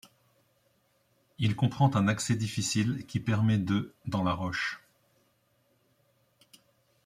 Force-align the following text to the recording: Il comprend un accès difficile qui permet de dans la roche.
Il 1.37 1.55
comprend 1.55 1.95
un 1.95 2.07
accès 2.07 2.35
difficile 2.35 3.05
qui 3.05 3.19
permet 3.19 3.59
de 3.59 3.93
dans 4.07 4.23
la 4.23 4.33
roche. 4.33 4.81